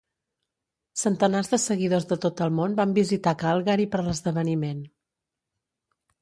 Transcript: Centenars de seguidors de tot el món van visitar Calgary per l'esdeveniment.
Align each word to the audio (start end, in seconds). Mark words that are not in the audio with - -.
Centenars 1.01 1.51
de 1.51 1.59
seguidors 1.63 2.07
de 2.13 2.17
tot 2.23 2.41
el 2.45 2.55
món 2.61 2.73
van 2.79 2.95
visitar 2.99 3.35
Calgary 3.45 3.87
per 3.93 4.03
l'esdeveniment. 4.09 4.81